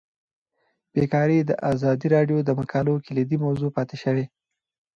[0.93, 4.25] بیکاري د ازادي راډیو د مقالو کلیدي موضوع پاتې شوی.